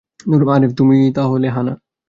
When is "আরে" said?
0.31-0.67